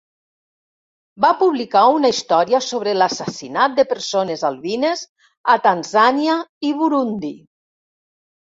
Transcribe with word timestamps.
Va 1.25 1.29
publicar 1.41 1.83
una 1.97 2.11
història 2.13 2.61
sobre 2.69 2.95
l'assassinat 3.01 3.77
de 3.81 3.87
persones 3.93 4.47
albines 4.51 5.05
a 5.57 5.61
Tanzània 5.69 6.41
i 6.71 6.75
Burundi. 6.83 7.33